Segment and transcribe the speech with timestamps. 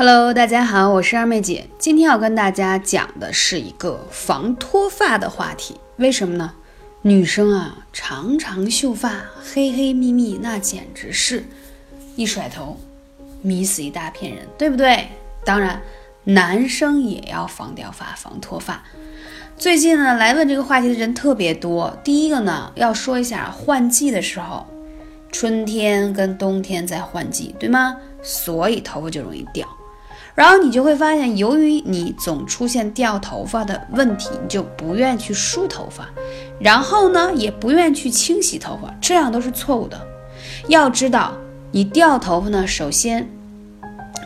[0.00, 1.66] Hello，大家好，我是二妹姐。
[1.76, 5.74] 今天要跟大家讲的是一个防脱发的话题。
[5.96, 6.52] 为什么呢？
[7.02, 11.42] 女生啊，长长秀发，黑黑密密，那简直是
[12.14, 12.78] 一甩头
[13.42, 15.08] 迷死一大片人，对不对？
[15.44, 15.82] 当然，
[16.22, 18.84] 男生也要防掉发、防脱发。
[19.56, 21.98] 最近呢，来问这个话题的人特别多。
[22.04, 24.64] 第一个呢，要说一下换季的时候，
[25.32, 27.96] 春天跟冬天在换季，对吗？
[28.22, 29.68] 所以头发就容易掉。
[30.38, 36.08] 然后你就会发现，由于你总出现掉头发的问题，你就不愿去梳头发，
[36.60, 40.00] 然后呢，也不愿去清洗头发，这样都是错误的。
[40.68, 41.36] 要知道，
[41.72, 43.28] 你掉头发呢，首先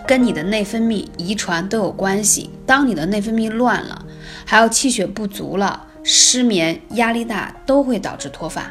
[0.07, 2.51] 跟你的内分泌、遗传都有关系。
[2.67, 4.05] 当你的内分泌乱了，
[4.45, 8.71] 还有气血不足了、失眠、压力大，都会导致脱发。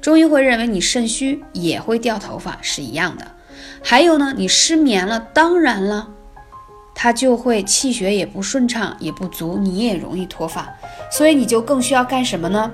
[0.00, 3.26] 中医会认为你肾虚也会掉头发，是一样的。
[3.82, 6.08] 还有呢，你失眠了，当然了。
[6.94, 10.72] 它就会气血也不顺畅，也不足，你也容易脱发，
[11.10, 12.70] 所以你就更需要干什么呢？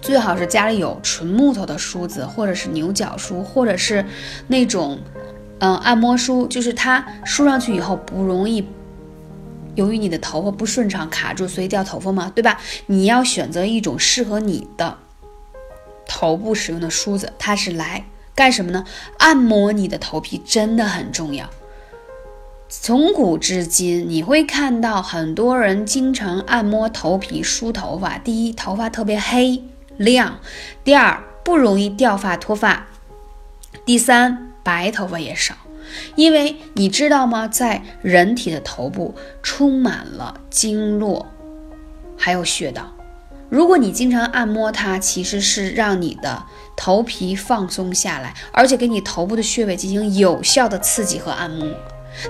[0.00, 4.04] 最好是家里有纯木头的梳子，或者是牛角梳，或者是
[4.46, 4.98] 那种
[5.58, 8.64] 嗯按摩梳，就是它梳上去以后不容易，
[9.74, 12.60] 由于你的头发不顺畅卡住，所以掉头发嘛，对吧？
[12.86, 14.96] 你要选择一种适合你的
[16.06, 18.84] 头部使用的梳子，它是来干什么呢？
[19.18, 21.48] 按摩你的头皮真的很重要。
[22.70, 28.18] 从古至今，你会看到很多人经常按摩头皮、梳头发。
[28.18, 29.64] 第一，头发特别黑
[29.96, 30.34] 亮；
[30.84, 32.86] 第二，不容易掉发脱发；
[33.86, 35.54] 第三，白头发也少。
[36.14, 37.48] 因为你知道吗？
[37.48, 41.26] 在人体的头部充满了经络，
[42.18, 42.92] 还有穴道。
[43.48, 46.44] 如果你经常按摩它，其实是让你的
[46.76, 51.66] 头皮放松下来，而且给你头部的穴位进行有效的刺激和按摩。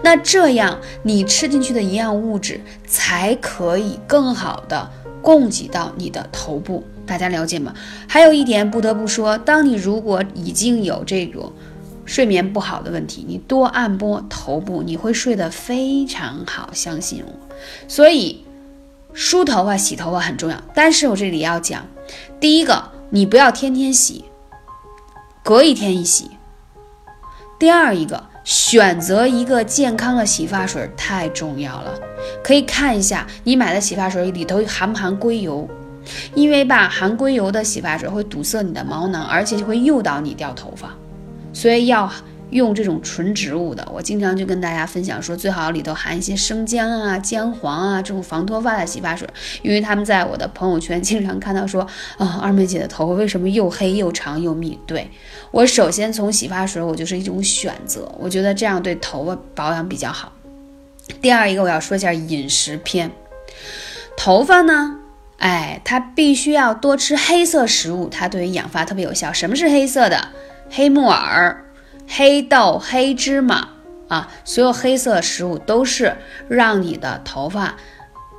[0.03, 4.91] 那这样，你吃进去的营养物质才可以更好的
[5.23, 7.73] 供给到你的头部，大家了解吗？
[8.07, 11.53] 还有一点不得不说，当你如果已经有这种
[12.05, 17.33] 睡眠不好的问题，你多按摩头部，你会睡得非常好，相信我。
[17.87, 18.45] 所以，
[19.13, 20.63] 梳头发、洗头发很重要。
[20.75, 21.87] 但是我这里要讲，
[22.39, 24.25] 第一个，你不要天天洗，
[25.43, 26.31] 隔一天一洗。
[27.59, 28.25] 第二一个。
[28.49, 31.93] 选择一个健康的洗发水太重要了，
[32.43, 35.69] 可以看一下你买的洗发水里头含不含硅油，
[36.35, 40.89] 因为吧，含硅油的洗发水会堵塞你的毛囊，而且就会诱导你掉头发，
[41.53, 42.11] 所以要。
[42.51, 49.29] 用这种纯植物的，我经常就跟大家分享说，最好里头含一些生姜啊、姜黄啊这种防脱发的洗发水，
[49.63, 54.79] 因为他们在我的朋友圈经常看到说，啊，二妹姐的头发为什么又黑又长又密？
[54.87, 55.11] 对
[55.51, 60.33] 我首先从洗发水，我就是一种选择，我觉得这样对头发保养比较好。
[61.21, 63.11] 第二一个我要说一下饮食篇，
[64.17, 64.97] 头发呢，
[65.39, 69.33] 哎，它必须要多吃黑色食物，它对于养发特别有效。
[69.33, 70.29] 什么是黑色的？
[70.71, 71.65] 黑木耳。
[72.09, 73.69] 黑豆、黑芝麻
[74.09, 76.17] 啊，所有黑色食物都是
[76.49, 77.77] 让你的头发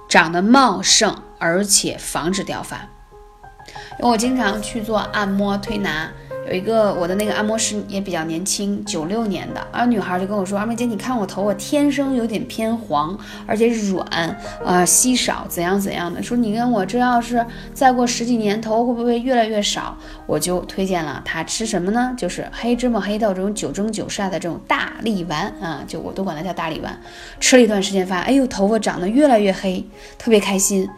[0.10, 2.88] 长得茂盛，而且防止掉发。
[4.00, 6.12] 因为我经常去做按摩推拿。
[6.50, 13.16] 有一个我的那个按摩师也比较年轻，九六年的，而女孩就跟我说：“二妹姐，你看我头发天生有点偏黄，
[13.46, 16.24] 而且软，呃，稀少，怎样怎样的。
[16.24, 19.96] 说你跟我这要是再过十几年，头会不会越来越少？”
[20.26, 22.16] 我就推荐了她吃什么呢？
[22.18, 27.00] 就是黑芝麻、黑豆这种九蒸九晒的这种大力丸啊，就我都管它叫大力丸。
[27.40, 29.88] 吃了一段时间，发现哎呦，头发长得越来越黑，
[30.18, 30.90] 特别开心。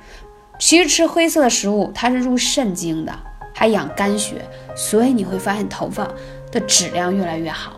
[0.57, 3.11] 其实吃灰色的食物，它是入肾经的。
[3.61, 4.43] 还养肝血，
[4.75, 6.07] 所以你会发现头发
[6.51, 7.73] 的质量越来越好，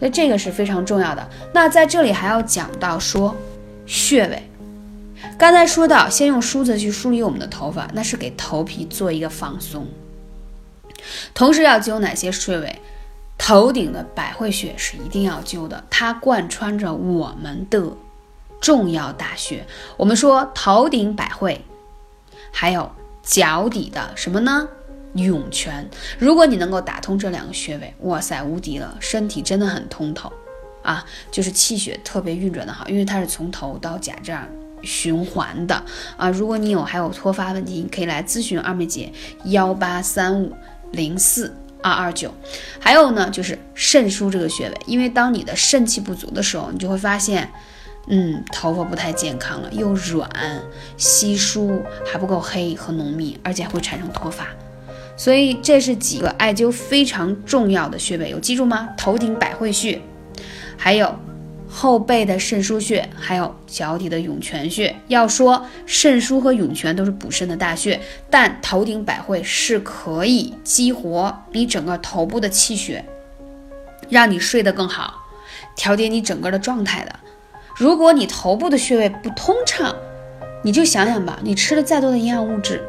[0.00, 1.30] 所以这个是非常重要的。
[1.54, 3.32] 那在这里还要讲到说
[3.86, 4.50] 穴位，
[5.38, 9.86] 刚才说到先用梳子去梳理我们的头发，那是给头皮做一个放松，
[11.32, 12.80] 同时要灸哪些穴位？
[13.38, 17.92] 头顶的百会穴是一定要灸的，它贯穿着我们的
[18.60, 19.64] 重要大穴。
[19.96, 21.64] 我们说头顶百会，
[22.50, 22.90] 还有
[23.22, 24.66] 脚底的什么呢？
[25.14, 25.88] 涌泉，
[26.18, 30.32] 如果你能够打通这两个穴位，哇塞，无敌了，身体真的很通透
[30.82, 34.48] 啊，就是气血特别运转的好，因为它是从头到脚这样
[34.82, 35.82] 循环的
[36.16, 36.30] 啊。
[36.30, 39.12] 如果你有还有脱发问题，你可以来咨询二妹姐，
[39.44, 40.52] 幺八三五
[40.92, 42.32] 零四二二九。
[42.80, 47.48] 还有呢，就是肾腧这个穴位，因为当你的肾气不足的时候，你就会发现，
[48.08, 50.28] 嗯，头发不太健康了，又软
[50.96, 54.46] 稀疏，还不够黑和浓密，而且还会产生脱发。
[55.16, 58.88] 所以这是几个艾灸非常重要的穴位，有记住吗？
[58.96, 60.00] 头顶百会穴，
[60.76, 61.14] 还有
[61.68, 64.94] 后背的肾腧穴，还有脚底的涌泉穴。
[65.08, 73.04] 要说肾腧和涌泉都是补肾的大穴，但头顶百会是可以激活你整个头部的气血，
[74.08, 75.14] 让你睡得更好，
[75.76, 77.14] 调节你整个的状态的。
[77.76, 79.94] 如果你头部的穴位不通畅，
[80.62, 82.82] 你就想想吧，你吃了再多的营养物质，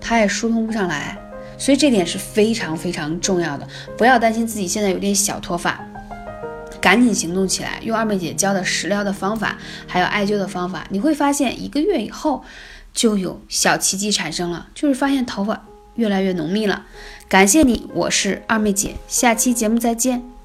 [0.00, 1.18] 它也疏通不上来。
[1.58, 3.66] 所以这点是非常非常重要的，
[3.96, 5.84] 不要担心自己现在有点小脱发，
[6.80, 9.56] 赶紧行动起来，用二妹姐教的食疗的方法，
[9.86, 12.44] 还有艾灸的方法，你会发现一个月以后
[12.92, 15.64] 就有小奇迹产生了，就是发现头发
[15.94, 16.84] 越来越浓密了。
[17.28, 20.35] 感谢你，我是二妹姐，下期节目再见。